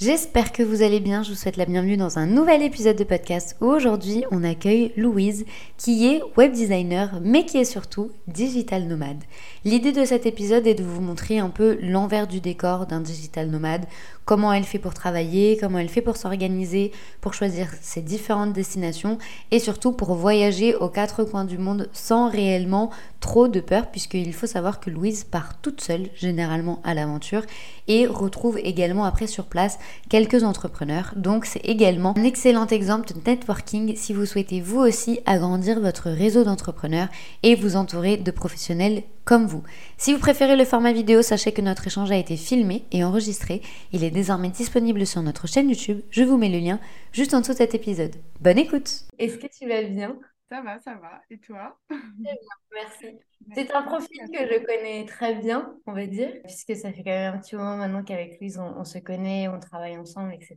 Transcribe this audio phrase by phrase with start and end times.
[0.00, 3.04] J'espère que vous allez bien, je vous souhaite la bienvenue dans un nouvel épisode de
[3.04, 5.44] podcast où aujourd'hui on accueille Louise
[5.76, 9.22] qui est web designer mais qui est surtout digital nomade.
[9.66, 13.50] L'idée de cet épisode est de vous montrer un peu l'envers du décor d'un digital
[13.50, 13.84] nomade,
[14.24, 19.18] comment elle fait pour travailler, comment elle fait pour s'organiser, pour choisir ses différentes destinations
[19.50, 24.32] et surtout pour voyager aux quatre coins du monde sans réellement trop de peur puisqu'il
[24.32, 27.42] faut savoir que Louise part toute seule généralement à l'aventure
[27.88, 31.12] et retrouve également après sur place quelques entrepreneurs.
[31.16, 36.10] Donc c'est également un excellent exemple de networking si vous souhaitez vous aussi agrandir votre
[36.10, 37.08] réseau d'entrepreneurs
[37.42, 39.62] et vous entourer de professionnels comme vous.
[39.96, 43.62] Si vous préférez le format vidéo, sachez que notre échange a été filmé et enregistré.
[43.92, 46.00] Il est désormais disponible sur notre chaîne YouTube.
[46.10, 46.80] Je vous mets le lien
[47.12, 48.16] juste en dessous de cet épisode.
[48.40, 50.18] Bonne écoute Est-ce que tu vas bien?
[50.48, 51.22] Ça va, ça va.
[51.30, 51.78] Et toi?
[52.18, 52.32] Bien,
[52.74, 53.20] merci.
[53.54, 57.10] C'est un profil que je connais très bien, on va dire, puisque ça fait quand
[57.10, 60.56] même un petit moment maintenant qu'avec Louise, on, se connaît, on travaille ensemble, etc.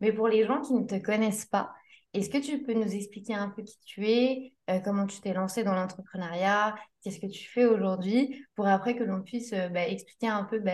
[0.00, 1.72] Mais pour les gens qui ne te connaissent pas,
[2.12, 5.32] est-ce que tu peux nous expliquer un peu qui tu es, euh, comment tu t'es
[5.32, 9.86] lancé dans l'entrepreneuriat, qu'est-ce que tu fais aujourd'hui, pour après que l'on puisse euh, bah,
[9.86, 10.72] expliquer un peu bah,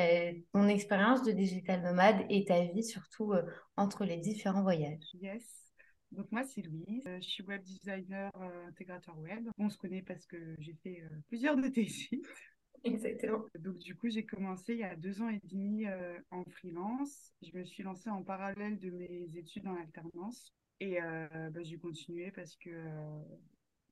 [0.54, 3.42] ton expérience de digital nomade et ta vie surtout euh,
[3.76, 5.04] entre les différents voyages?
[5.20, 5.62] Yes.
[6.10, 8.30] Donc moi c'est Louise, je suis web designer
[8.68, 9.48] intégrateur web.
[9.58, 12.24] On se connaît parce que j'ai fait plusieurs de tes sites.
[12.84, 13.44] Exactement.
[13.58, 15.84] Donc du coup j'ai commencé il y a deux ans et demi
[16.30, 17.32] en freelance.
[17.42, 21.78] Je me suis lancée en parallèle de mes études en alternance et euh, bah, j'ai
[21.78, 23.20] continué parce que euh,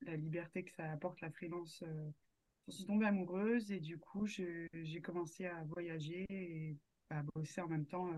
[0.02, 2.10] la liberté que ça apporte la freelance, euh,
[2.68, 4.68] je suis tombée amoureuse et du coup, j'ai
[5.02, 6.76] commencé à voyager et
[7.10, 8.10] à bosser en même temps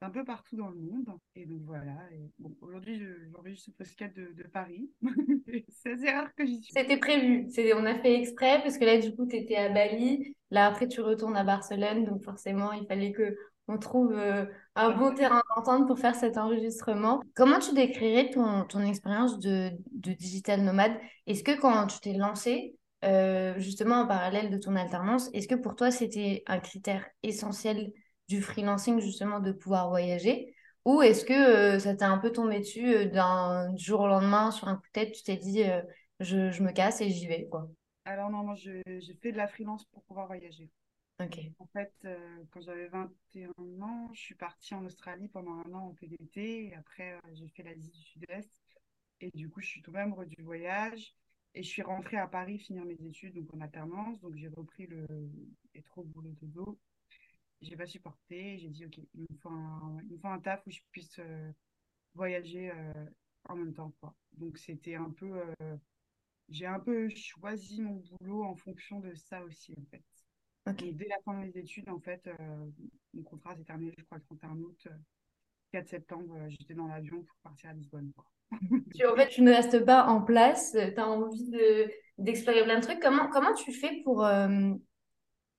[0.00, 1.06] un peu partout dans le monde.
[1.34, 1.96] Et donc voilà.
[2.38, 3.02] Bon, aujourd'hui,
[3.32, 4.90] j'enregistre ce podcast de, de Paris.
[5.68, 6.72] c'est assez rare que j'y suis.
[6.72, 7.48] C'était prévu.
[7.74, 10.36] On a fait exprès parce que là, du coup, tu étais à Bali.
[10.50, 12.04] Là, après, tu retournes à Barcelone.
[12.04, 13.36] Donc forcément, il fallait que
[13.68, 14.44] on trouve euh,
[14.74, 17.22] un bon terrain d'entente pour faire cet enregistrement.
[17.34, 20.92] Comment tu décrirais ton, ton expérience de, de, digital nomade?
[21.26, 25.54] Est-ce que quand tu t'es lancé, euh, justement en parallèle de ton alternance, est-ce que
[25.54, 27.92] pour toi c'était un critère essentiel
[28.28, 30.54] du freelancing, justement, de pouvoir voyager?
[30.84, 34.68] Ou est-ce que euh, ça t'a un peu tombé dessus d'un jour au lendemain, sur
[34.68, 35.64] un coup de tête, tu t'es dit
[36.20, 37.68] je, je, me casse et j'y vais quoi?
[38.04, 38.82] Alors non, moi j'ai
[39.22, 40.70] fait de la freelance pour pouvoir voyager.
[41.58, 45.88] En fait, euh, quand j'avais 21 ans, je suis partie en Australie pendant un an
[45.90, 46.74] en PDT.
[46.74, 48.62] Après, euh, j'ai fait l'Asie du Sud-Est.
[49.20, 51.14] Et du coup, je suis tombée amoureuse du voyage.
[51.54, 54.20] Et je suis rentrée à Paris finir mes études, donc en alternance.
[54.20, 55.06] Donc, j'ai repris le
[55.84, 56.80] trop boulot de dos.
[57.60, 58.58] J'ai pas supporté.
[58.58, 61.52] J'ai dit, OK, il me faut un, un taf où je puisse euh,
[62.14, 62.72] voyager
[63.48, 63.92] en même temps.
[64.00, 64.16] Quoi.
[64.32, 65.40] Donc, c'était un peu.
[66.48, 70.13] j'ai un peu choisi mon boulot en fonction de ça aussi, en fait
[70.72, 72.66] dès la fin de mes études, en fait, euh,
[73.12, 74.88] mon contrat s'est terminé, je crois, le 31 août.
[75.72, 78.12] 4 euh, septembre, euh, j'étais dans l'avion pour partir à Lisbonne.
[78.94, 82.78] tu, en fait, tu ne restes pas en place, tu as envie de, d'explorer plein
[82.78, 83.00] de trucs.
[83.00, 84.26] Comment, comment tu fais pour,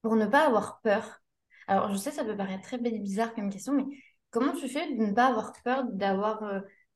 [0.02, 1.22] pour ne pas avoir peur?
[1.68, 3.86] Alors, je sais, ça peut paraître très bizarre comme question, mais
[4.30, 6.40] comment tu fais de ne pas avoir peur d'avoir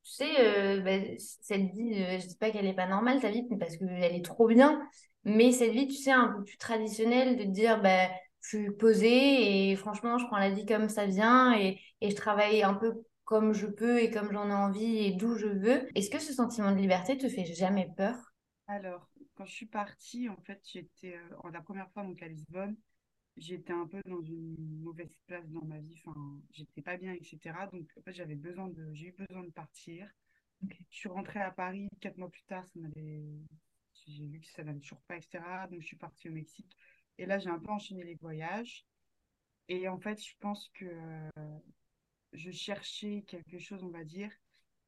[0.02, 3.44] tu sais, bah, cette vie, je ne dis pas qu'elle n'est pas normale, ta vie,
[3.58, 4.80] parce qu'elle est trop bien,
[5.24, 8.08] mais cette vie, tu sais, un peu plus traditionnelle, de te dire, bah,
[8.42, 12.16] je suis posée et franchement, je prends la vie comme ça vient et, et je
[12.16, 15.86] travaille un peu comme je peux et comme j'en ai envie et d'où je veux.
[15.94, 18.16] Est-ce que ce sentiment de liberté te fait jamais peur?
[18.66, 22.76] Alors, quand je suis partie, en fait, j'étais euh, la première fois donc à Lisbonne,
[23.36, 26.00] j'étais un peu dans une mauvaise place dans ma vie.
[26.06, 27.66] Enfin, j'étais pas bien, etc.
[27.68, 30.08] Donc, en fait, j'avais besoin de, j'ai eu besoin de partir.
[30.68, 32.66] Je suis rentrée à Paris quatre mois plus tard.
[32.68, 33.24] Ça m'avait
[34.10, 35.40] j'ai vu que ça n'allait toujours pas, etc.
[35.70, 36.76] Donc, je suis partie au Mexique.
[37.18, 38.86] Et là, j'ai un peu enchaîné les voyages.
[39.68, 40.86] Et en fait, je pense que
[42.32, 44.30] je cherchais quelque chose, on va dire,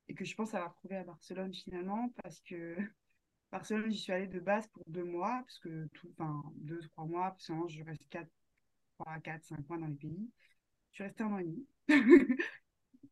[0.09, 2.77] et que je pense avoir trouvé à Barcelone finalement, parce que
[3.53, 7.05] Barcelone, j'y suis allée de base pour deux mois, parce que tout, enfin, deux, trois
[7.05, 8.31] mois, parce que je reste quatre,
[8.99, 10.31] trois, quatre, cinq mois dans les pays.
[10.91, 11.67] Je suis restée un an et demi.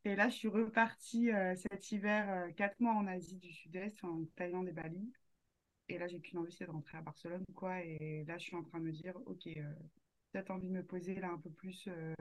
[0.04, 4.02] et là, je suis repartie euh, cet hiver, euh, quatre mois en Asie du Sud-Est,
[4.04, 5.12] en Thaïlande et Bali.
[5.90, 7.82] Et là, j'ai qu'une envie, c'est de rentrer à Barcelone, quoi.
[7.82, 9.74] Et là, je suis en train de me dire, ok, euh,
[10.30, 11.88] peut-être envie de me poser là un peu plus.
[11.88, 12.14] Euh,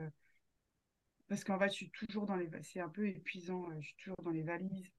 [1.28, 2.48] parce qu'en fait, je suis toujours dans les.
[2.62, 4.90] C'est un peu épuisant, euh, je suis toujours dans les valises.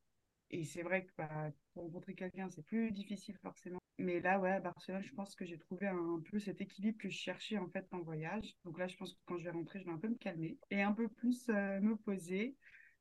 [0.51, 3.79] Et c'est vrai que bah, pour rencontrer quelqu'un, c'est plus difficile forcément.
[3.97, 7.09] Mais là, ouais, à Barcelone, je pense que j'ai trouvé un, peu cet équilibre que
[7.09, 8.56] je cherchais en fait en voyage.
[8.63, 10.57] Donc là, je pense que quand je vais rentrer, je vais un peu me calmer
[10.69, 12.56] et un peu plus euh, me poser.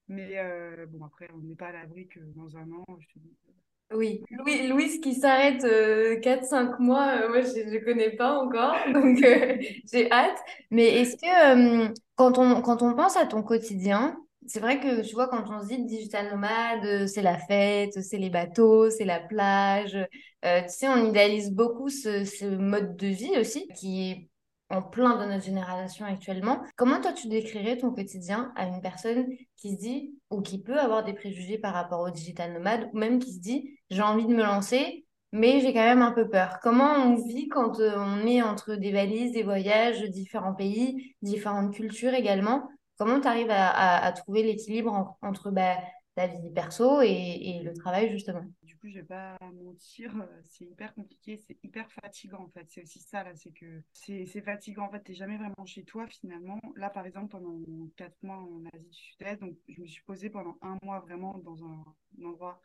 [0.08, 0.34] Mais
[0.88, 3.36] bon, après, on n'est pas à l'abri que dans un an, je te dis.
[3.92, 9.18] Oui, Louis, Louise qui s'arrête 4-5 mois, moi je ne connais pas encore, donc
[9.92, 10.38] j'ai hâte.
[10.70, 14.16] Mais est-ce que quand, on, quand on pense à ton quotidien,
[14.46, 18.02] c'est vrai que tu vois, quand on se dit digital nomade, euh, c'est la fête,
[18.02, 19.96] c'est les bateaux, c'est la plage.
[20.44, 24.30] Euh, tu sais, on idéalise beaucoup ce, mode de vie aussi, qui est
[24.70, 26.62] en plein dans notre génération actuellement.
[26.76, 29.26] Comment toi, tu décrirais ton quotidien à une personne
[29.56, 32.98] qui se dit, ou qui peut avoir des préjugés par rapport au digital nomade, ou
[32.98, 36.28] même qui se dit, j'ai envie de me lancer, mais j'ai quand même un peu
[36.28, 36.58] peur.
[36.62, 41.74] Comment on vit quand euh, on est entre des valises, des voyages, différents pays, différentes
[41.74, 42.68] cultures également?
[42.98, 45.78] Comment tu arrives à, trouver l'équilibre entre bah,
[46.14, 48.44] ta vie perso et, le travail, justement?
[48.62, 52.66] Du coup, je vais pas mentir, euh, c'est hyper compliqué, c'est hyper fatigant, en fait.
[52.68, 55.84] C'est aussi ça, là, c'est que c'est fatigant, en fait, tu n'es jamais vraiment chez
[55.84, 56.60] toi, finalement.
[56.76, 57.58] Là, par exemple, pendant
[57.96, 61.64] quatre mois en Asie du Sud-Est, je me suis posée pendant un mois vraiment dans
[61.64, 61.84] un,
[62.22, 62.60] endroit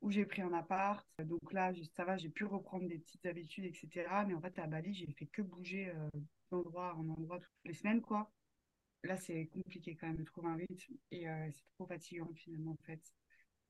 [0.00, 1.06] où j'ai pris un appart.
[1.24, 4.24] Donc là, ça va, j'ai pu reprendre des petites habitudes, etc.
[4.26, 6.08] Mais en fait, à Bali, j'ai fait que bouger euh,
[6.50, 8.30] d'endroit en endroit toutes les semaines, quoi
[9.04, 12.72] là, c'est compliqué quand même de trouver un rythme et euh, c'est trop fatigant finalement
[12.72, 13.00] en fait.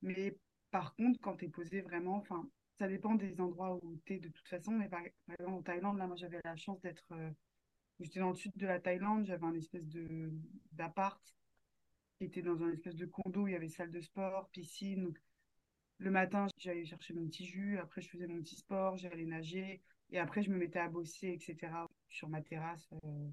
[0.03, 0.37] Mais
[0.71, 2.49] par contre, quand tu es posé vraiment, enfin,
[2.79, 4.73] ça dépend des endroits où tu es de toute façon.
[4.73, 7.05] Mais par, exemple, en Thaïlande, là, moi j'avais la chance d'être.
[7.13, 7.31] Euh,
[8.01, 9.85] j'étais dans le sud de la Thaïlande, j'avais un espèce
[10.73, 11.21] d'appart
[12.19, 15.13] qui était dans un espèce de condo, il y avait salle de sport, piscine.
[16.01, 19.83] Le matin, j'allais chercher mon petit jus, après je faisais mon petit sport, j'allais nager,
[20.11, 21.87] et après je me mettais à bosser, etc.
[22.09, 22.89] sur ma terrasse.
[23.05, 23.29] Euh,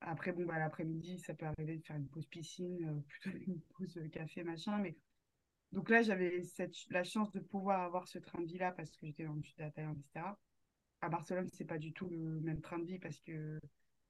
[0.00, 3.60] après, bon, bah, l'après-midi, ça peut arriver de faire une pause piscine, euh, plutôt une
[3.76, 4.78] pause euh, café, machin.
[4.78, 4.96] Mais...
[5.70, 6.42] Donc là, j'avais
[6.90, 9.56] la chance de pouvoir avoir ce train de vie-là parce que j'étais dans le sud
[9.58, 10.36] de la Thaïlande, etc.
[11.00, 13.58] À Barcelone, c'est pas du tout le même train de vie parce que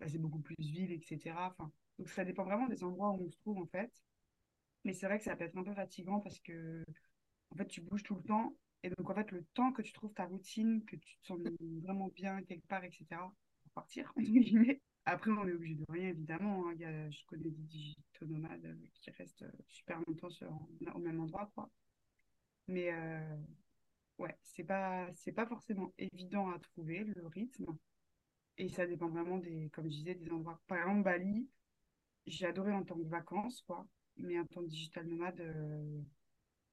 [0.01, 1.35] bah, c'est beaucoup plus ville, etc.
[1.37, 3.93] Enfin, donc ça dépend vraiment des endroits où on se trouve, en fait.
[4.85, 6.85] Mais c'est vrai que ça peut être un peu fatigant parce que,
[7.53, 8.57] en fait, tu bouges tout le temps.
[8.83, 11.39] Et donc, en fait, le temps que tu trouves ta routine, que tu te sens
[11.83, 13.07] vraiment bien quelque part, etc.,
[13.63, 16.69] pour partir, entre guillemets, après, on est obligé de rien, évidemment.
[16.69, 16.73] Hein.
[16.75, 20.29] Il y a, je connais des digitaux nomades euh, qui restent euh, super longtemps
[20.95, 21.71] au même endroit, quoi.
[22.69, 23.37] Mais euh,
[24.19, 27.67] ouais, c'est pas, pas forcément évident à trouver le rythme.
[28.59, 30.61] Et ça dépend vraiment des, comme je disais, des endroits.
[30.67, 31.49] Par exemple, Bali,
[32.27, 33.87] j'ai adoré en tant que vacances, quoi.
[34.17, 36.01] Mais en tant que digital nomade, euh,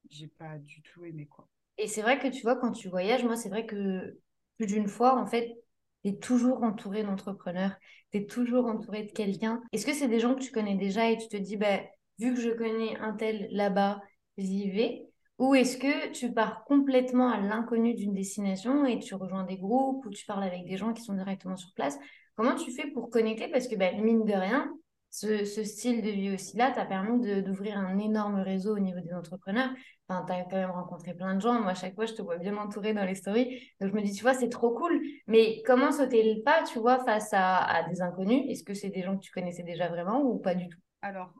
[0.09, 1.47] j'ai pas du tout aimé, quoi.
[1.77, 4.17] Et c'est vrai que tu vois, quand tu voyages, moi, c'est vrai que
[4.57, 5.55] plus d'une fois, en fait,
[6.03, 7.75] tu es toujours entouré d'entrepreneurs,
[8.11, 9.61] tu es toujours entouré de quelqu'un.
[9.71, 11.79] Est-ce que c'est des gens que tu connais déjà et tu te dis, bah,
[12.19, 14.01] vu que je connais un tel là-bas,
[14.37, 15.05] j'y vais?
[15.37, 20.05] Ou est-ce que tu pars complètement à l'inconnu d'une destination et tu rejoins des groupes
[20.05, 21.97] ou tu parles avec des gens qui sont directement sur place?
[22.35, 23.47] Comment tu fais pour connecter?
[23.47, 24.69] Parce que, bah, mine de rien,
[25.09, 29.71] ce, style de vie aussi-là t'a permis d'ouvrir un énorme réseau au niveau des entrepreneurs.
[30.07, 31.59] Enfin, tu as quand même rencontré plein de gens.
[31.59, 33.59] Moi, à chaque fois, je te vois bien entourée dans les stories.
[33.79, 35.01] Donc, je me dis, tu vois, c'est trop cool.
[35.27, 38.43] Mais comment sauter le pas, tu vois, face à, des inconnus?
[38.49, 40.79] Est-ce que c'est des gens que tu connaissais déjà vraiment ou pas du tout?
[41.01, 41.33] Alors,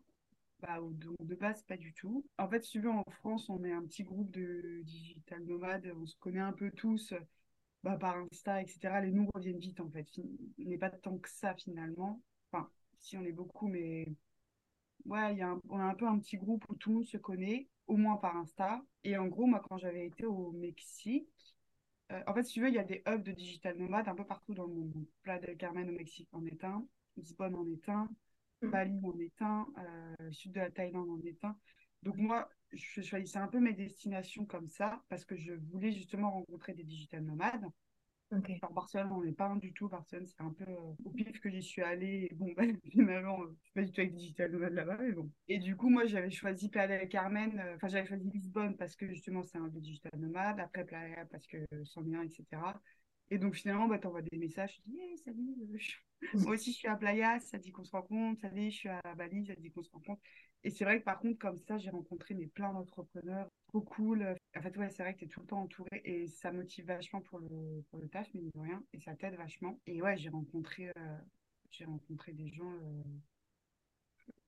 [0.61, 0.77] bah,
[1.19, 2.25] de, base, pas du tout.
[2.37, 5.91] En fait, si tu veux, en France, on est un petit groupe de digital nomades.
[5.99, 7.13] On se connaît un peu tous
[7.83, 9.01] bah, par Insta, etc.
[9.01, 10.07] Les noms reviennent vite, en fait.
[10.57, 12.21] Il n'est pas tant que ça, finalement.
[12.51, 12.67] Enfin,
[13.01, 14.07] si on est beaucoup, mais
[15.05, 17.17] ouais, y a on a un peu un petit groupe où tout le monde se
[17.17, 18.81] connaît, au moins par Insta.
[19.03, 21.29] Et en gros, moi, quand j'avais été au Mexique,
[22.11, 24.15] euh, en fait, si tu veux, il y a des hubs de digital nomade un
[24.15, 25.05] peu partout dans le monde.
[25.21, 26.85] Playa del Carmen au Mexique en est un,
[27.17, 28.09] Lisbonne en est un,
[28.61, 28.69] mm.
[28.69, 31.55] Bali en est un, euh, sud de la Thaïlande en est un.
[32.03, 36.31] Donc moi, je choisissais un peu mes destinations comme ça parce que je voulais justement
[36.31, 37.65] rencontrer des digital nomades.
[38.31, 38.59] Okay.
[38.71, 39.89] Barcelone, on n'est pas du tout.
[39.89, 42.29] Barcelone, c'est un peu euh, au pif que j'y suis allée.
[42.35, 45.31] Bon, bah, finalement, euh, je suis pas du tout avec Digital Nomad là-bas, mais bon.
[45.47, 47.59] Et du coup, moi, j'avais choisi Playa Carmen.
[47.59, 50.59] Euh, enfin, j'avais choisi Lisbonne parce que justement, c'est un peu Digital Nomade.
[50.59, 52.79] Après, Playa parce que sans lien, etc.
[53.31, 54.75] Et donc, finalement, bah, tu envoies des messages.
[54.75, 55.55] Tu dis, hey, salut,
[56.33, 57.39] moi aussi, je suis à Playa.
[57.39, 58.41] Ça dit qu'on se rencontre.
[58.41, 59.45] Salut, je suis à Bali.
[59.45, 60.21] Ça dit qu'on se rencontre.
[60.63, 64.35] Et c'est vrai que par contre, comme ça, j'ai rencontré mais plein d'entrepreneurs trop cool.
[64.57, 66.85] En fait, ouais, c'est vrai que tu es tout le temps entouré et ça motive
[66.85, 68.83] vachement pour le, pour le taf, mais de rien.
[68.93, 69.79] Et ça t'aide vachement.
[69.85, 71.17] Et ouais, j'ai rencontré, euh,
[71.71, 73.03] j'ai rencontré des gens euh,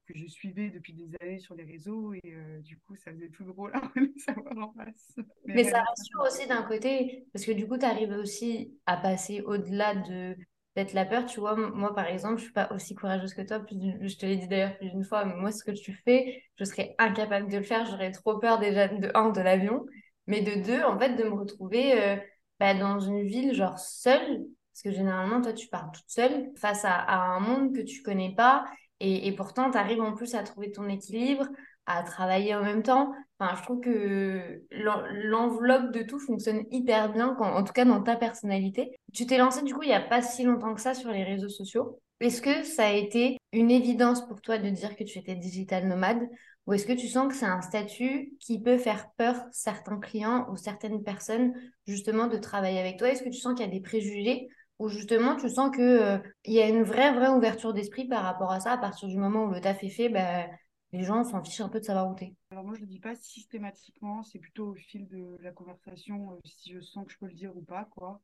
[0.07, 3.29] que je suivais depuis des années sur les réseaux et euh, du coup, ça faisait
[3.29, 3.81] tout drôle à
[4.17, 5.15] savoir en face.
[5.45, 8.97] Mais, mais ça rassure aussi d'un côté, parce que du coup, tu arrives aussi à
[8.97, 10.35] passer au-delà de
[10.73, 11.55] peut-être la peur, tu vois.
[11.55, 13.61] Moi, par exemple, je suis pas aussi courageuse que toi.
[13.69, 16.63] je te l'ai dit d'ailleurs plus d'une fois, mais moi, ce que tu fais, je
[16.63, 17.85] serais incapable de le faire.
[17.85, 19.85] J'aurais trop peur déjà, de un, de l'avion,
[20.27, 22.15] mais de deux, en fait, de me retrouver euh,
[22.59, 26.85] bah, dans une ville, genre seule, parce que généralement, toi, tu pars toute seule face
[26.85, 28.65] à, un monde que tu connais pas,
[28.99, 31.47] et, et pourtant, tu arrives en plus à trouver ton équilibre,
[31.85, 33.13] à travailler en même temps.
[33.39, 38.15] Enfin, je trouve que l'enveloppe de tout fonctionne hyper bien, en tout cas dans ta
[38.15, 38.91] personnalité.
[39.13, 41.23] Tu t'es lancé du coup il n'y a pas si longtemps que ça sur les
[41.23, 41.99] réseaux sociaux.
[42.19, 45.87] Est-ce que ça a été une évidence pour toi de dire que tu étais digital
[45.87, 46.21] nomade?
[46.67, 50.47] Ou est-ce que tu sens que c'est un statut qui peut faire peur certains clients
[50.51, 51.53] ou certaines personnes
[51.87, 53.09] justement de travailler avec toi?
[53.09, 54.49] Est-ce que tu sens qu'il y a des préjugés?
[54.77, 58.51] Ou justement tu sens qu'il euh, y a une vraie, vraie ouverture d'esprit par rapport
[58.51, 58.73] à ça?
[58.73, 60.45] À partir du moment où le taf est fait bah,
[60.91, 62.33] les gens s'en fichent un peu de savoir où t'es.
[62.51, 66.33] Alors moi, je ne le dis pas systématiquement, c'est plutôt au fil de la conversation,
[66.33, 68.21] euh, si je sens que je peux le dire ou pas, quoi.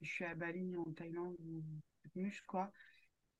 [0.00, 1.62] Je suis à Bali, en Thaïlande, ou
[2.16, 2.72] muche, quoi.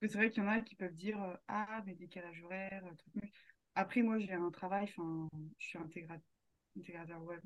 [0.01, 3.33] C'est vrai qu'il y en a qui peuvent dire euh, Ah, mais décalage horaire, truc
[3.75, 7.41] Après, moi, j'ai un travail, enfin, je suis intégrateur web,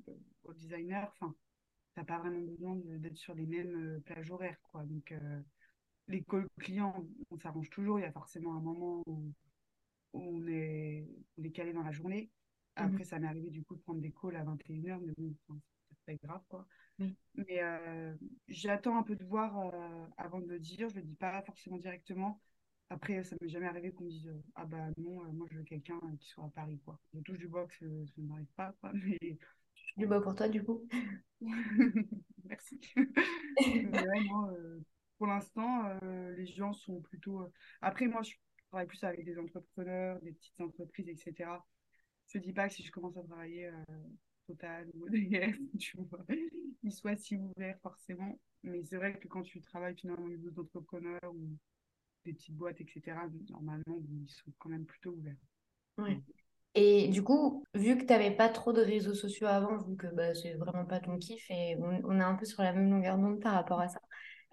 [0.45, 1.35] web designer, enfin,
[1.95, 4.85] t'as pas vraiment besoin d'être sur les mêmes euh, plages horaires, quoi.
[4.85, 5.15] Donc,
[6.09, 6.25] les
[6.59, 9.33] clients, on s'arrange toujours, il y a forcément un moment où
[10.13, 11.07] on est,
[11.55, 12.31] calé dans la journée.
[12.79, 12.87] Mhm.
[12.87, 16.19] Après, ça m'est arrivé du coup de prendre des calls à 21h, mais bon, c'est
[16.19, 16.67] pas grave quoi.
[17.35, 18.15] Mais euh,
[18.49, 21.79] j'attends un peu de voir euh, avant de le dire, je le dis pas forcément
[21.79, 22.41] directement.
[22.91, 25.65] Après, ça m'est jamais arrivé qu'on me dise Ah bah non, euh, moi je veux
[25.65, 27.01] quelqu'un qui soit à Paris quoi.
[27.15, 28.93] Je touche du bois que ça, ne m'arrive pas quoi.
[29.05, 29.39] Mais...
[29.97, 30.87] Du bois pour toi du coup
[32.45, 32.81] Merci.
[35.19, 35.99] pour l'instant,
[36.37, 37.51] les gens sont plutôt.
[37.81, 38.35] Après, moi je
[38.73, 41.65] travaille plus avec des entrepreneurs, des petites entreprises, etc.
[42.29, 43.73] Je ne dis pas que si je commence à travailler euh,
[44.47, 46.25] Total ou EDF, tu vois,
[46.83, 48.39] ils soient si ouverts forcément.
[48.63, 51.57] Mais c'est vrai que quand tu travailles finalement avec d'autres entrepreneurs ou
[52.25, 53.19] des petites boîtes, etc.,
[53.51, 55.37] normalement, ils sont quand même plutôt ouverts.
[55.99, 56.19] Ouais.
[56.75, 60.07] Et du coup, vu que tu n'avais pas trop de réseaux sociaux avant, vu que
[60.07, 63.19] bah, c'est vraiment pas ton kiff et on, est un peu sur la même longueur
[63.19, 64.01] d'onde par rapport à ça,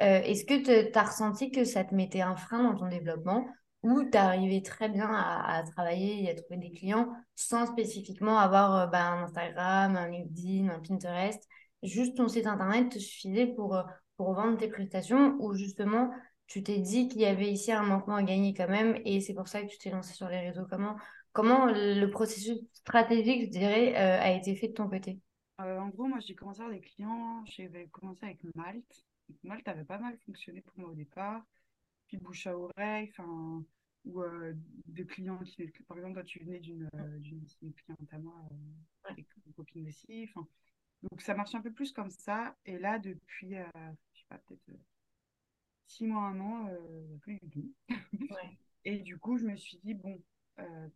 [0.01, 3.47] euh, est-ce que tu as ressenti que ça te mettait un frein dans ton développement
[3.83, 8.75] où tu arrivais très bien à, travailler et à trouver des clients sans spécifiquement avoir
[8.75, 11.41] euh, bah, un Instagram, un LinkedIn, un Pinterest.
[11.83, 13.83] Juste ton site internet te suffisait pour, euh,
[14.17, 16.11] pour vendre tes prestations ou justement
[16.47, 19.35] tu t'es dit qu'il y avait ici un manquement à gagner quand même et c'est
[19.35, 20.65] pour ça que tu t'es lancé sur les réseaux?
[20.69, 20.97] Comment,
[21.31, 25.19] comment le processus stratégique, je dirais, euh, a été fait de ton côté?
[25.59, 29.05] En gros, moi j'ai commencé à des clients, j'avais commencé avec Malte.
[29.43, 31.43] Malte avait pas mal fonctionné pour moi au départ
[32.09, 33.63] puis bouche à oreille, enfin,
[34.05, 34.53] ou euh,
[34.87, 37.19] des clients qui, par exemple, toi, tu venais d'une euh,
[37.51, 39.13] cliente à moi, euh,
[39.45, 40.45] une copine aussi, enfin,
[41.03, 42.55] donc ça marche un peu plus comme ça.
[42.65, 43.65] Et là, depuis, euh,
[44.13, 44.81] je sais pas, peut-être
[45.87, 46.69] six mois, un an,
[47.21, 47.73] plus du tout.
[48.85, 50.21] Et du coup, je me suis dit, bon,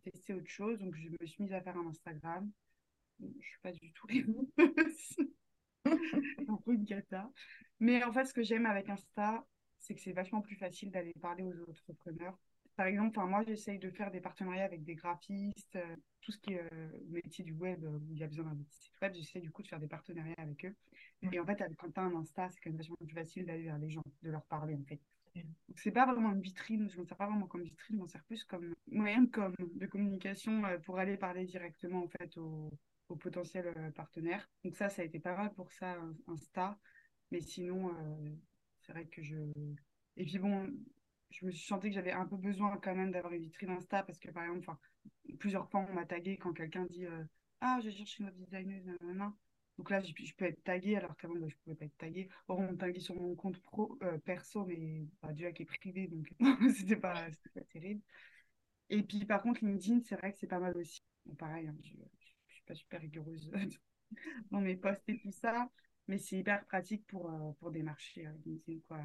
[0.02, 0.80] tester autre chose.
[0.80, 2.50] Donc, je me suis mise à faire un Instagram.
[3.20, 4.06] Je suis pas du tout
[5.84, 7.30] un peu une cata.
[7.80, 9.44] Mais en fait, ce que j'aime avec Insta,
[9.84, 12.38] c'est que c'est vachement plus facile d'aller parler aux entrepreneurs.
[12.74, 16.54] Par exemple, moi, j'essaye de faire des partenariats avec des graphistes, euh, tout ce qui
[16.54, 19.40] est euh, métier du web, euh, où il y a besoin d'un site web, j'essaie
[19.40, 20.74] du coup de faire des partenariats avec eux.
[21.30, 23.64] Et en fait, quand tu as un Insta, c'est quand même vachement plus facile d'aller
[23.64, 25.00] vers les gens, de leur parler, en fait.
[25.36, 28.06] Donc, c'est pas vraiment une vitrine, je ne sers pas vraiment comme vitrine, je m'en
[28.06, 32.72] sers plus comme moyen de, com, de communication pour aller parler directement, en fait, aux,
[33.08, 34.48] aux potentiels partenaires.
[34.64, 35.96] Donc ça, ça a été pas mal pour ça,
[36.28, 36.78] Insta.
[37.30, 37.90] Mais sinon,
[38.86, 39.36] c'est vrai que je.
[40.16, 40.68] Et puis bon,
[41.30, 44.02] je me suis sentie que j'avais un peu besoin quand même d'avoir une vitrine Insta
[44.02, 44.70] parce que par exemple,
[45.38, 47.24] plusieurs fois on m'a tagué quand quelqu'un dit euh,
[47.60, 48.82] Ah, je cherche une web designer,
[49.78, 52.28] Donc là, je, peux être taguée alors qu'avant, bah, je ne pouvais pas être taguée.
[52.48, 56.32] Or, on tagué sur mon compte pro, euh, perso, mais bah, qui est privé, donc
[56.76, 58.02] c'était pas, pas terrible.
[58.90, 61.00] Et puis par contre, LinkedIn, c'est vrai que c'est pas mal aussi.
[61.38, 62.04] pareil, hein, je ne
[62.48, 63.50] suis pas super rigoureuse
[64.50, 65.68] dans mes posts et tout ça
[66.08, 68.98] mais c'est hyper pratique pour, euh, pour démarcher euh, quoi.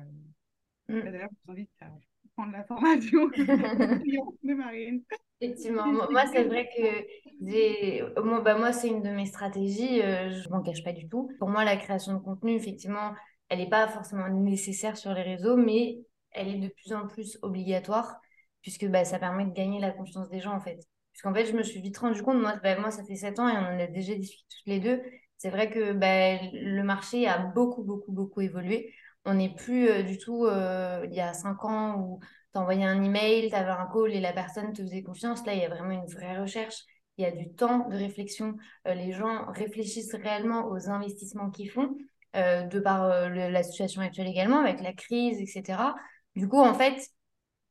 [0.87, 1.01] Mm.
[1.01, 1.87] Bah, d'ailleurs, je vous invite à
[2.35, 5.03] prendre la formation de Marine.
[5.41, 10.47] Effectivement, moi, c'est vrai que moi, bah, moi c'est une de mes stratégies, euh, je
[10.47, 11.31] ne m'en cache pas du tout.
[11.39, 13.13] Pour moi, la création de contenu, effectivement,
[13.47, 15.99] elle n'est pas forcément nécessaire sur les réseaux, mais
[16.31, 18.19] elle est de plus en plus obligatoire,
[18.61, 20.79] puisque bah, ça permet de gagner la confiance des gens, en fait.
[21.13, 23.49] Puisqu'en fait, je me suis vite rendu compte, moi, bah, moi ça fait 7 ans
[23.49, 25.01] et on en a déjà discuté toutes les deux,
[25.39, 28.93] c'est vrai que ben, le marché a beaucoup, beaucoup, beaucoup évolué.
[29.25, 32.19] On n'est plus euh, du tout euh, il y a cinq ans où
[32.53, 35.45] tu envoyais un email, tu avais un call et la personne te faisait confiance.
[35.45, 36.83] Là, il y a vraiment une vraie recherche.
[37.17, 38.57] Il y a du temps de réflexion.
[38.87, 41.97] Euh, les gens réfléchissent réellement aux investissements qu'ils font,
[42.35, 45.95] de par la situation actuelle également, avec la crise, etc.
[46.35, 47.09] Du coup, en fait,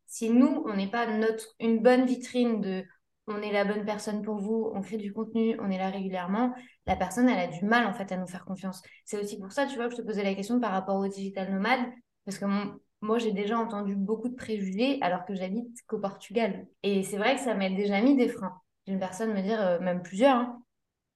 [0.06, 2.84] si nous, on n'est pas notre, une bonne vitrine de
[3.28, 6.54] on est la bonne personne pour vous, on crée du contenu, on est là régulièrement,
[6.86, 8.82] la personne, elle a du mal en fait à nous faire confiance.
[9.04, 11.08] C'est aussi pour ça, tu vois, que je te posais la question par rapport au
[11.08, 11.80] digital nomade,
[12.24, 12.46] parce que
[13.00, 16.66] moi, j'ai déjà entendu beaucoup de préjugés alors que j'habite qu'au Portugal.
[16.82, 18.60] Et c'est vrai que ça m'a déjà mis des freins.
[18.86, 20.62] Une personne me dire, euh, même plusieurs, hein,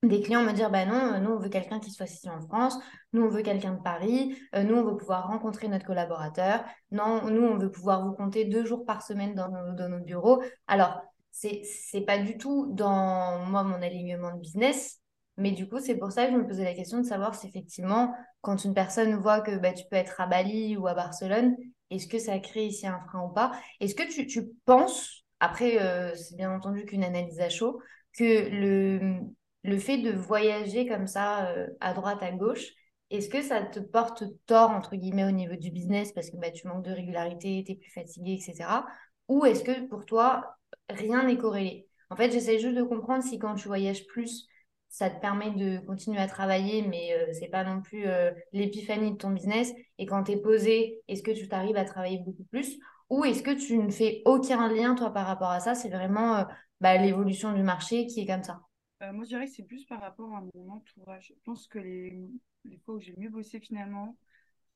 [0.02, 2.40] des clients me dire bah non, euh, nous on veut quelqu'un qui soit ici en
[2.40, 2.76] France,
[3.12, 7.31] nous on veut quelqu'un de Paris, euh, nous on veut pouvoir rencontrer notre collaborateur, non,
[7.31, 10.42] nous on veut pouvoir vous compter deux jours par semaine dans nos, dans nos bureaux.
[10.66, 11.02] Alors,
[11.33, 15.01] c'est c'est pas du tout dans moi mon alignement de business,
[15.37, 17.47] mais du coup c'est pour ça que je me posais la question de savoir si
[17.49, 21.57] effectivement quand une personne voit que bah, tu peux être à Bali ou à Barcelone,
[21.91, 23.53] est-ce que ça crée ici un frein ou pas?
[23.81, 27.81] Est-ce que tu, tu penses, après euh, c'est bien entendu qu'une analyse à chaud,
[28.17, 29.21] que le
[29.65, 32.67] le fait de voyager comme ça euh, à droite, à gauche,
[33.11, 36.51] est-ce que ça te porte tort, entre guillemets, au niveau du business parce que bah,
[36.51, 38.87] tu manques de régularité, tu es plus fatigué, etc.
[39.29, 40.57] Ou est-ce que pour toi,
[40.88, 44.49] rien n'est corrélé En fait, j'essaie juste de comprendre si quand tu voyages plus,
[44.88, 49.12] ça te permet de continuer à travailler, mais euh, c'est pas non plus euh, l'épiphanie
[49.12, 49.73] de ton business.
[49.99, 52.79] Et quand tu es posé, est-ce que tu t'arrives à travailler beaucoup plus?
[53.09, 55.75] Ou est-ce que tu ne fais aucun lien, toi, par rapport à ça?
[55.75, 56.47] C'est vraiment
[56.81, 58.61] bah, l'évolution du marché qui est comme ça
[59.02, 61.33] euh, moi, je dirais que c'est plus par rapport à mon entourage.
[61.37, 62.17] Je pense que les,
[62.64, 64.17] les fois où j'ai mieux bossé finalement,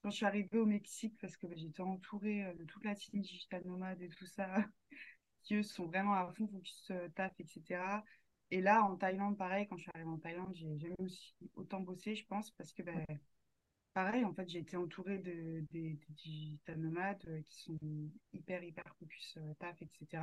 [0.02, 2.94] quand je suis arrivée au Mexique, parce que bah, j'étais entourée euh, de toute la
[2.94, 4.48] team digital nomade et tout ça,
[5.54, 8.04] eux sont vraiment à fond, focus euh, taf, etc.
[8.50, 11.80] Et là, en Thaïlande, pareil, quand je suis arrivée en Thaïlande, j'ai jamais aussi autant
[11.80, 12.92] bossé, je pense, parce que bah,
[13.94, 17.78] pareil, en fait, j'ai été entourée de, des, digital nomades qui sont
[18.32, 20.22] hyper, hyper focus taf, etc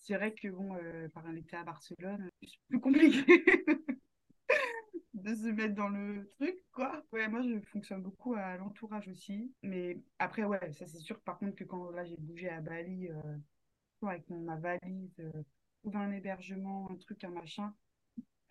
[0.00, 3.44] c'est vrai que bon, euh, par un été à Barcelone, c'est plus compliqué
[5.14, 7.04] de se mettre dans le truc, quoi.
[7.12, 9.52] Ouais, moi, je fonctionne beaucoup à l'entourage aussi.
[9.62, 11.20] Mais après, ouais, ça, c'est sûr.
[11.20, 13.36] Par contre, que quand là, j'ai bougé à Bali, euh,
[14.08, 15.30] avec ma valise, euh,
[15.80, 17.74] trouver un hébergement, un truc, un machin,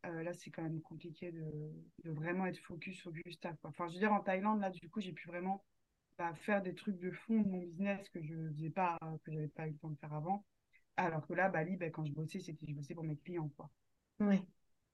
[0.05, 3.55] euh, là, c'est quand même compliqué de, vraiment être focus au Gustave.
[3.63, 5.63] Enfin, je veux dire, en Thaïlande, là, du coup, j'ai pu vraiment
[6.17, 8.97] bah, faire des trucs de fond de mon business que je faisais pas,
[9.55, 10.45] pas eu le temps de faire avant.
[10.95, 13.49] Alors que là, Bali, ben, quand je bossais, c'était je bossais pour mes clients.
[13.57, 13.69] Quoi.
[14.19, 14.41] Oui.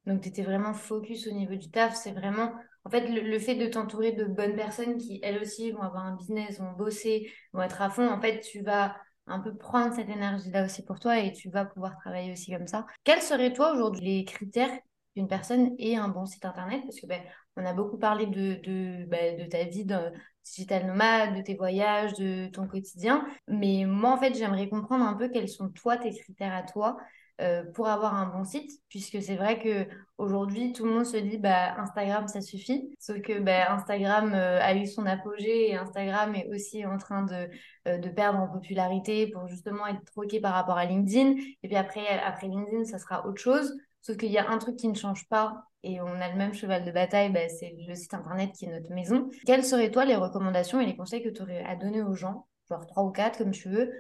[0.06, 1.96] Donc, tu étais vraiment focus au niveau du taf.
[1.96, 2.54] C'est vraiment,
[2.84, 6.16] en fait, le, fait de t'entourer de bonnes personnes qui, elles aussi, vont avoir un
[6.16, 8.08] business, vont bosser, vont être à fond.
[8.08, 8.96] En fait, tu vas
[9.28, 12.68] un peu prendre cette énergie-là aussi pour toi et tu vas pouvoir travailler aussi comme
[12.68, 12.86] ça.
[13.04, 14.72] Quels seraient, toi, aujourd'hui, les critères
[15.16, 16.82] qu'une personne ait un bon site internet?
[16.84, 17.22] Parce que ben,
[17.58, 20.12] on a beaucoup parlé de, de, ben, de ta vie de
[20.44, 23.26] digital nomade, de tes voyages, de ton quotidien.
[23.48, 26.98] Mais moi, en fait, j'aimerais comprendre un peu quels sont, toi, tes critères à toi
[27.42, 29.86] euh, pour avoir un bon site, puisque c'est vrai que
[30.18, 34.62] aujourd'hui tout le monde se dit bah Instagram ça suffit, sauf que bah, Instagram euh,
[34.62, 37.50] a eu son apogée et Instagram est aussi en train de,
[37.90, 41.36] euh, de perdre en popularité pour justement être troqué par rapport à LinkedIn.
[41.62, 43.76] Et puis après après LinkedIn ça sera autre chose.
[44.02, 46.54] Sauf qu'il y a un truc qui ne change pas et on a le même
[46.54, 49.30] cheval de bataille, bah, c'est le site internet qui est notre maison.
[49.46, 52.48] Quelles seraient toi les recommandations et les conseils que tu aurais à donner aux gens,
[52.70, 53.92] genre trois ou quatre comme tu veux,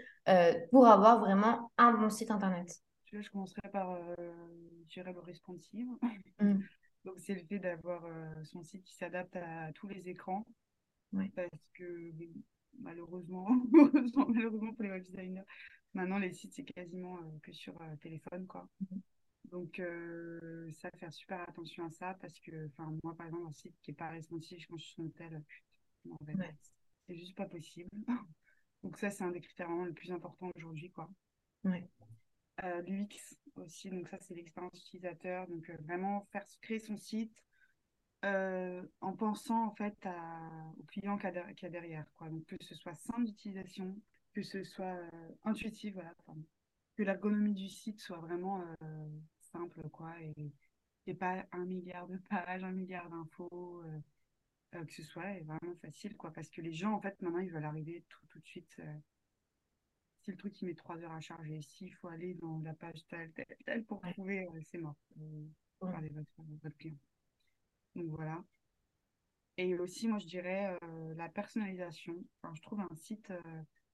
[0.71, 2.84] pour avoir vraiment un bon site internet?
[3.21, 4.15] Je commencerai par euh,
[4.95, 5.87] le responsive.
[6.39, 6.59] Mm.
[7.05, 10.45] Donc c'est le fait d'avoir euh, son site qui s'adapte à tous les écrans.
[11.35, 12.11] Parce que
[12.79, 13.47] malheureusement,
[14.27, 15.43] malheureusement pour les web designers,
[15.93, 18.47] maintenant les sites c'est quasiment que sur téléphone.
[18.47, 18.67] quoi.
[18.81, 18.99] Mm.
[19.51, 23.53] Donc, euh, ça, faire super attention à ça parce que, enfin, moi, par exemple, un
[23.53, 25.41] site qui n'est pas responsif quand je suis sur hôtel,
[27.07, 27.89] c'est juste pas possible.
[28.83, 31.09] donc, ça, c'est un des critères vraiment le plus important aujourd'hui, quoi.
[31.63, 31.87] Ouais.
[32.63, 35.47] Euh, L'UX aussi, donc ça, c'est l'expérience utilisateur.
[35.47, 37.43] Donc, euh, vraiment faire créer son site
[39.01, 40.07] en pensant, en fait,
[40.79, 42.27] au client qu'il y, a derrière, quoi.
[42.27, 43.95] Donc, que ce soit simple d'utilisation,
[44.33, 44.97] que ce soit
[45.43, 46.11] intuitif, voilà,
[46.95, 48.63] que l'ergonomie du site soit vraiment
[49.55, 53.99] simple, quoi, et, pas un milliard de pages, un milliard d'infos, euh,
[54.75, 57.51] euh, que ce soit vraiment facile, quoi, parce que les gens, en fait, maintenant, ils
[57.51, 58.81] veulent arriver tout, tout de suite.
[60.25, 62.73] Euh, si le truc, il met trois heures à charger, s'il faut aller dans la
[62.73, 64.95] page telle, telle, telle pour trouver, c'est mort.
[65.79, 66.29] Parlez votre,
[66.63, 66.97] votre client.
[67.95, 68.43] Donc voilà.
[69.57, 70.77] Et aussi, moi, je dirais
[71.15, 72.15] la personnalisation.
[72.41, 73.31] Enfin, je trouve un site,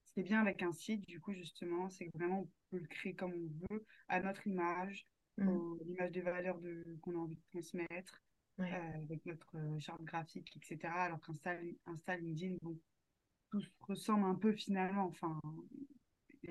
[0.04, 2.78] ce qui est bien avec un site, du coup, justement, c'est que vraiment, on peut
[2.78, 5.06] le créer comme on veut, à notre image,
[5.38, 5.78] Mm.
[5.86, 8.22] l'image des valeurs de, qu'on a envie de transmettre,
[8.60, 8.64] euh,
[9.02, 10.92] avec notre euh, charte graphique, etc.
[10.94, 12.78] Alors qu'Insta, Insta, LinkedIn, bon,
[13.50, 15.06] tout ressemble un peu finalement.
[15.06, 15.40] Enfin,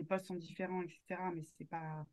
[0.02, 1.32] les posts sont différents, etc.
[1.34, 2.06] Mais c'est pas,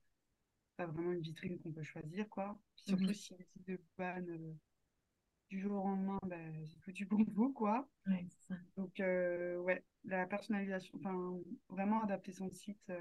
[0.77, 2.59] pas vraiment une vitrine qu'on peut choisir, quoi.
[2.77, 3.15] surtout mm-hmm.
[3.15, 4.53] si décide de ban euh,
[5.49, 7.89] du jour au lendemain, ben, c'est foutu pour vous, quoi.
[8.77, 12.93] Donc, ouais, la personnalisation, enfin, vraiment adapter son site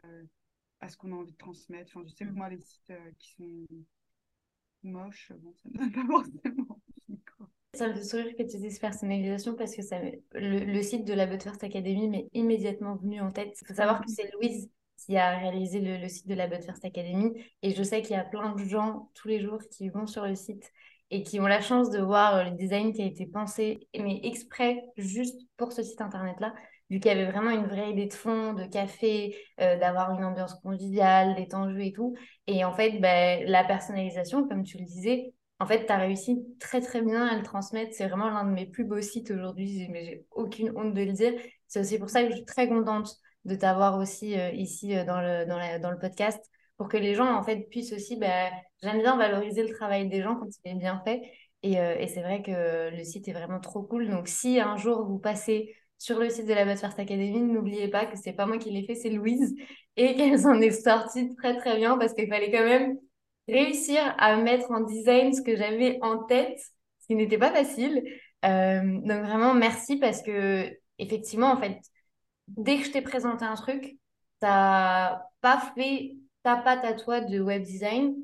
[0.80, 1.92] à ce qu'on a envie de transmettre.
[1.96, 2.36] Enfin, je sais que Mm.
[2.36, 3.66] moi, les sites euh, qui sont
[4.84, 7.50] moches, bon, ça me donne pas forcément envie, quoi.
[7.74, 11.14] Ça me fait sourire que tu dises personnalisation parce que ça le, le site de
[11.14, 13.58] la But First Academy m'est immédiatement venu en tête.
[13.62, 16.84] Il faut savoir que c'est Louise qui a réalisé le, site de la But First
[16.84, 20.08] Academy et je sais qu'il y a plein de gens tous les jours qui vont
[20.08, 20.72] sur le site
[21.10, 24.20] et qui ont la chance de voir euh, le design qui a été pensé, mais
[24.24, 26.54] exprès juste pour ce site internet-là,
[26.90, 30.26] vu qu'il y avait vraiment une vraie idée de fond, de café, euh, d'avoir une
[30.26, 32.16] ambiance conviviale, des temps jeux et tout.
[32.48, 36.46] Et en fait, ben, la personnalisation, comme tu le disais, en fait, tu as réussi
[36.60, 37.94] très très bien à le transmettre.
[37.94, 41.14] C'est vraiment l'un de mes plus beaux sites aujourd'hui, mais j'ai aucune honte de le
[41.14, 41.34] dire.
[41.68, 45.04] C'est aussi pour ça que je suis très contente de t'avoir aussi euh, ici euh,
[45.06, 46.44] dans le, dans la- dans le podcast,
[46.78, 48.50] pour que les gens en fait puissent aussi, bah,
[48.84, 51.22] j'aime bien valoriser le travail des gens quand il est bien fait.
[51.64, 54.10] Et, euh, et c'est vrai que le site est vraiment trop cool.
[54.10, 57.88] Donc si un jour vous passez sur le site de la But First Academy, n'oubliez
[57.88, 59.56] pas que c'est pas moi qui l'ai fait, c'est Louise,
[59.98, 62.98] et qu'elle s'en est sortie très très bien parce qu'il fallait quand même
[63.48, 66.60] réussir à mettre en design ce que j'avais en tête,
[67.00, 68.04] ce qui n'était pas facile.
[68.44, 70.70] Donc vraiment merci parce que
[71.00, 71.80] effectivement en fait
[72.48, 73.98] dès que je t'ai présenté un truc,
[74.40, 78.16] t'as pas fait ta patte à toi de web design,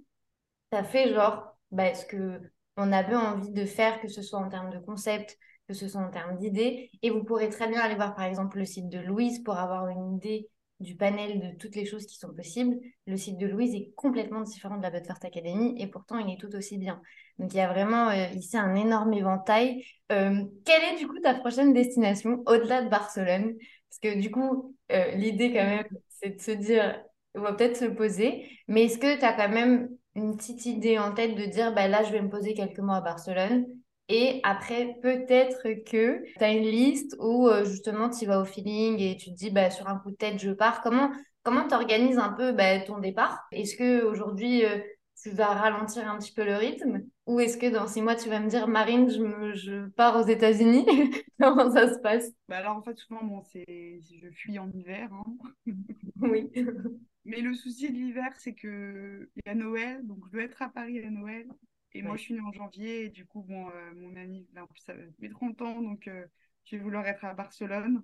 [0.69, 2.41] t'as fait genre bah, ce que
[2.77, 6.01] on avait envie de faire, que ce soit en termes de concept, que ce soit
[6.01, 6.89] en termes d'idées.
[7.01, 9.87] Et vous pourrez très bien aller voir par exemple le site de Louise pour avoir
[9.87, 12.75] une idée du panel de toutes les choses qui sont possibles.
[13.07, 16.33] Le site de Louise est complètement différent de la But First Academy et pourtant il
[16.33, 17.01] est tout aussi bien.
[17.37, 19.85] Donc il y a vraiment euh, ici un énorme éventail.
[20.11, 23.53] Euh, quelle est du coup ta prochaine destination au-delà de Barcelone?
[24.01, 27.01] Parce que du coup, euh, l'idée quand même, c'est de se dire,
[27.35, 30.97] on va peut-être se poser, mais est-ce que tu as quand même une petite idée
[30.99, 33.65] en tête de dire, bah là, je vais me poser quelques mois à Barcelone
[34.09, 38.99] et après, peut-être que tu as une liste où euh, justement tu vas au feeling
[38.99, 40.81] et tu te dis, bah, sur un coup de tête, je pars.
[40.81, 41.11] Comment
[41.43, 43.45] comment tu organises un peu bah, ton départ?
[43.51, 44.79] Est-ce que aujourd'hui euh,
[45.21, 47.03] tu vas ralentir un petit peu le rythme?
[47.25, 50.15] Ou est-ce que dans six mois, tu vas me dire, Marine, je, me- je pars
[50.17, 50.85] aux États-Unis?
[51.39, 52.31] Comment ça se passe?
[52.49, 53.65] Bah alors, en fait, souvent, bon, c'est...
[53.67, 55.23] je fuis en hiver, hein.
[56.21, 56.51] Oui.
[57.25, 60.61] Mais le souci de l'hiver, c'est que il y a Noël, donc je dois être
[60.61, 61.47] à Paris à Noël.
[61.93, 64.63] Et moi, je suis née en janvier, et du coup, bon, euh, mon ami, là,
[64.63, 66.25] en plus, ça va être mes 30 ans, donc euh,
[66.65, 68.03] je vais vouloir être à Barcelone,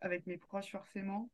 [0.00, 1.30] avec mes proches, forcément.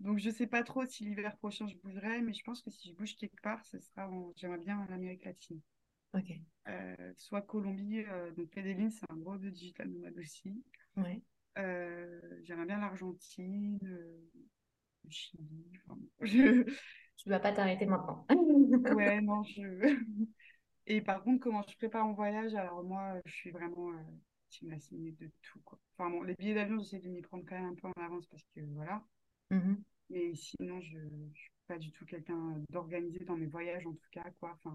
[0.00, 2.90] Donc, je sais pas trop si l'hiver prochain, je bougerai, mais je pense que si
[2.90, 4.32] je bouge quelque part, ce sera en...
[4.36, 5.60] j'aimerais bien en Amérique latine.
[6.14, 6.32] Ok.
[6.68, 10.62] Euh, soit Colombie, euh, donc Medellín, c'est un gros de digital nomade aussi.
[10.96, 11.22] Ouais.
[11.58, 16.64] Euh, j'aimerais bien l'Argentine, le Chili, enfin, je...
[17.16, 18.26] Tu vas pas t'arrêter maintenant.
[18.96, 19.96] Ouais, non, je...
[20.86, 23.92] Et par contre, comment je prépare mon voyage, alors moi, je suis vraiment
[24.50, 25.78] team last minute de tout, quoi.
[25.96, 28.26] Enfin bon, les billets d'avion, j'essaie de m'y prendre quand même un peu en avance
[28.26, 29.02] parce que voilà.
[29.50, 29.82] Mhm.
[30.10, 34.08] Mais sinon, je ne suis pas du tout quelqu'un d'organisé dans mes voyages, en tout
[34.10, 34.52] cas, quoi.
[34.52, 34.74] Enfin,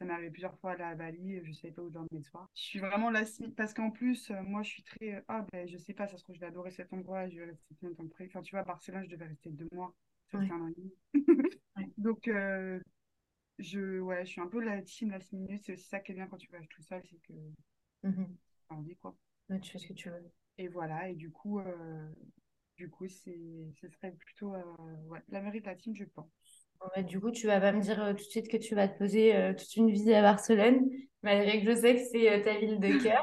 [0.00, 2.22] ça m'est arrivé plusieurs fois à la Bali, je ne savais pas où dormir le
[2.22, 2.48] soir.
[2.54, 5.14] Je suis vraiment minute parce qu'en plus, euh, moi, je suis très...
[5.14, 7.38] euh, Ah, ben, je sais pas, ça se trouve, je vais adorer cet endroit, je
[7.38, 8.26] vais rester plus longtemps près.
[8.26, 9.94] Enfin, tu vois, à Barcelone, je devais rester deux mois.
[10.32, 10.46] Ça Ouais.
[10.46, 10.94] fait un an et demi.
[11.76, 11.90] Ouais.
[11.98, 12.80] Donc, euh,
[13.58, 15.64] je, ouais, je suis un peu la team last minute.
[15.64, 17.34] C'est aussi ça qui est bien quand tu voyages tout seul, c'est que
[18.02, 18.38] Mhm.
[18.68, 19.14] t'as envie, quoi.
[19.50, 20.30] Ouais, Tu fais ce que tu veux.
[20.58, 22.08] Et voilà, et du coup, euh,
[22.76, 24.62] du coup, c'est, ce serait plutôt euh,
[25.08, 26.30] ouais, l'Amérique latine, je pense.
[27.06, 28.98] Du coup, tu vas pas me dire euh, tout de suite que tu vas te
[28.98, 30.88] poser euh, toute une vie à Barcelone,
[31.22, 33.22] malgré que je sais que c'est euh, ta ville de cœur.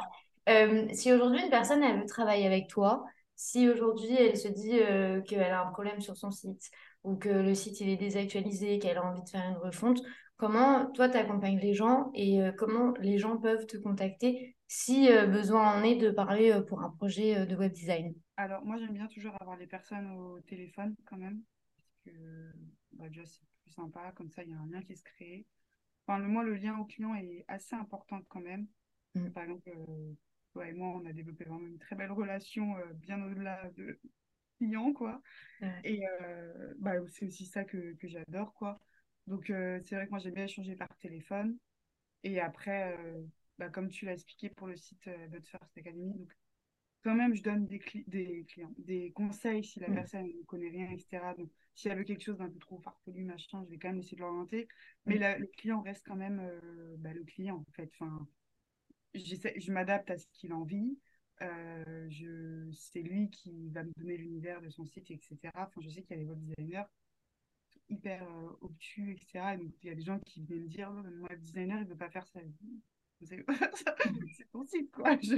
[0.93, 3.03] Si aujourd'hui une personne elle veut travailler avec toi,
[3.35, 4.79] si aujourd'hui elle se dit
[5.27, 6.71] qu'elle a un problème sur son site
[7.03, 10.01] ou que le site il est désactualisé, qu'elle a envie de faire une refonte,
[10.37, 15.77] comment toi tu accompagnes les gens et comment les gens peuvent te contacter si besoin
[15.77, 18.13] en est de parler pour un projet de web design?
[18.37, 21.41] Alors, moi, j'aime bien toujours avoir les personnes au téléphone quand même,
[22.11, 22.51] que
[22.93, 25.45] bah, déjà, c'est plus sympa, comme ça, il y a un lien qui se crée.
[26.05, 28.67] Enfin, le, moi, le lien au client est assez important quand même.
[29.15, 29.33] Mm.
[29.33, 30.13] Par exemple, euh,
[30.53, 33.99] toi et moi, on a développé vraiment une très belle relation, euh, bien au-delà de
[34.57, 35.21] client, quoi.
[35.83, 38.79] Et euh, bah, c'est aussi ça que, que j'adore, quoi.
[39.27, 41.57] Donc, euh, c'est vrai que moi, j'aime bien échanger par téléphone.
[42.23, 42.97] Et après,
[43.57, 46.35] bah, comme tu l'as expliqué pour le site But First Academy, donc
[47.03, 49.93] quand même, je donne des, cli- des clients, des conseils si la Mm.
[49.95, 51.33] personne ne connaît rien, etc.
[51.35, 53.99] Donc, si elle veut quelque chose d'un peu trop farfelu, machin, je vais quand même
[53.99, 54.67] essayer de l'orienter.
[55.05, 55.19] Mais Mm.
[55.19, 57.89] la- le client reste quand même euh, bah, le client, en fait.
[57.93, 58.27] Enfin,
[59.15, 60.97] je m'adapte à ce qu'il a envie.
[61.43, 65.37] Euh, je, c'est lui qui va me donner l'univers de son site, etc.
[65.55, 66.85] Enfin, je sais qu'il y a des web designers
[67.89, 69.53] hyper euh, obtus, etc.
[69.55, 71.77] Et donc, il y a des gens qui viennent me dire, oh, mon web designer,
[71.79, 72.39] il ne veut pas faire ça.
[73.23, 73.35] Ça
[74.37, 75.17] C'est ton site, quoi.
[75.21, 75.35] Je,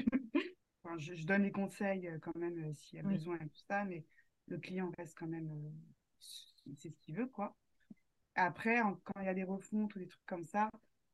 [0.83, 3.13] enfin, je, je donne les conseils quand même s'il y a Oui.
[3.15, 4.05] besoin et tout ça, mais
[4.47, 5.49] le client reste quand même
[6.19, 7.55] c'est ce qu'il veut, quoi.
[8.35, 10.69] Après, quand il y a des refontes ou des trucs comme ça,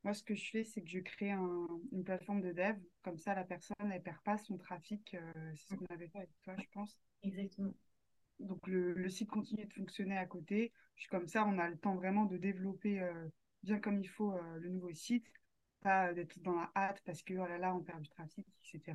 [0.06, 2.78] moi, ce que je fais, c'est que je crée une plateforme de dev.
[3.02, 5.16] Comme ça, la personne, elle perd pas son trafic.
[5.16, 6.96] Euh, c'est ce qu'on avait fait avec toi, je pense.
[7.24, 7.74] Exactement.
[8.40, 10.74] Donc, le, site continue de fonctionner à côté.
[10.96, 13.28] Puis comme ça, on a le temps vraiment de développer euh,
[13.64, 15.26] bien comme il faut euh, le nouveau site.
[15.82, 18.94] Pas d'être dans la hâte parce que, oh là là, on perd du trafic, etc.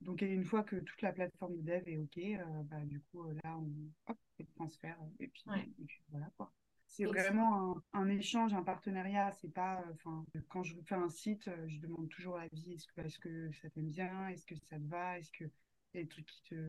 [0.00, 2.20] Donc, une fois que toute la plateforme de dev est OK,
[2.70, 3.70] bah, du coup, là, on
[4.10, 4.98] hop, fait le transfert.
[5.18, 5.44] Et puis,
[5.78, 6.52] et puis voilà quoi.
[6.90, 9.30] C'est vraiment un, échange, un partenariat.
[9.40, 12.72] C'est pas, enfin, quand je fais un site, euh, je demande toujours l'avis.
[12.72, 15.44] Est-ce que, est que ça t'aime bien Est-ce que ça te va Est-ce que
[15.94, 16.66] y a des trucs qui te,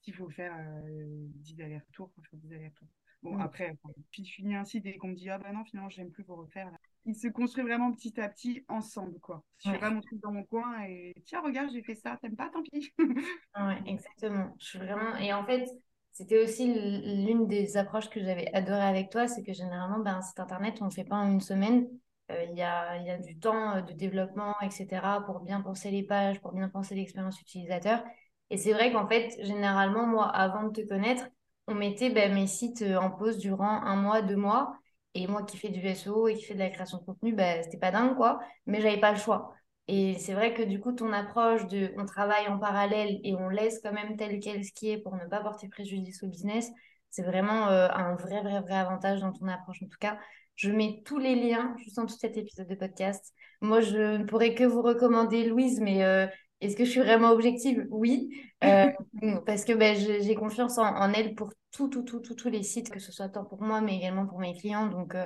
[0.00, 2.88] qu'il faut faire euh, 10 allers-retours, des allers-retours.
[3.22, 3.40] Bon, mm.
[3.42, 3.76] après,
[4.10, 6.24] puis je finis un site et qu'on me dit, ah ben non, finalement, j'aime plus
[6.24, 6.70] vous refaire.
[6.70, 6.78] Là.
[7.06, 9.42] Il se construit vraiment petit à petit ensemble, quoi.
[9.64, 12.62] Je mon truc dans mon coin et tiens, regarde, j'ai fait ça, t'aimes pas, tant
[12.62, 12.92] pis.
[12.98, 14.54] ouais, exactement.
[14.58, 15.16] Je suis vraiment.
[15.16, 15.68] Et en fait,
[16.12, 20.22] c'était aussi l'une des approches que j'avais adoré avec toi, c'est que généralement, ben, un
[20.22, 21.88] site internet, on ne fait pas en une semaine.
[22.30, 25.90] Euh, il y, a, y, a, du temps euh, de développement, etc., pour bien penser
[25.90, 28.02] les pages, pour bien penser l'expérience utilisateur.
[28.50, 31.26] Et c'est vrai qu'en fait, généralement, moi, avant de te connaître,
[31.66, 34.76] on mettait ben, mes sites euh, en pause durant un mois, deux mois.
[35.14, 37.62] Et moi qui fais du SEO et qui fais de la création de contenu, ben,
[37.62, 38.40] c'était pas dingue, quoi.
[38.66, 39.54] Mais j'avais pas le choix.
[39.86, 43.48] Et c'est vrai que du coup, ton approche de on travaille en parallèle et on
[43.48, 46.70] laisse quand même tel quel ce qui est pour ne pas porter préjudice au business,
[47.10, 49.82] c'est vraiment euh, un vrai, vrai, vrai avantage dans ton approche.
[49.82, 50.18] En tout cas,
[50.56, 53.32] je mets tous les liens juste en dessous de cet épisode de podcast.
[53.60, 56.26] Moi, je ne pourrais que vous recommander Louise, mais euh,
[56.60, 57.86] est-ce que je suis vraiment objective?
[57.90, 58.30] Oui,
[58.64, 58.90] euh,
[59.46, 63.00] parce que ben, j'ai confiance en, elle pour tout, tout, tout, tous les sites, que
[63.00, 64.86] ce soit tant pour moi, mais également pour mes clients.
[64.86, 65.16] Donc,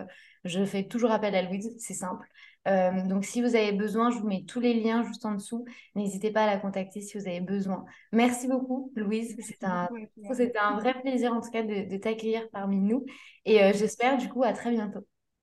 [0.45, 2.27] je fais toujours appel à Louise, c'est simple.
[2.67, 5.65] Euh, donc, si vous avez besoin, je vous mets tous les liens juste en dessous.
[5.95, 7.85] N'hésitez pas à la contacter si vous avez besoin.
[8.13, 9.37] Merci beaucoup, Louise.
[9.41, 9.89] C'était un,
[10.61, 13.05] un, vrai plaisir, en tout cas, de, t'accueillir parmi nous.
[13.45, 15.07] Et euh, j'espère, du coup, à très bientôt.